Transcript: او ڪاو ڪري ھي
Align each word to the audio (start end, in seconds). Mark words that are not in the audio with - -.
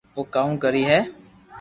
او 0.15 0.21
ڪاو 0.33 0.51
ڪري 0.63 0.83
ھي 0.89 0.99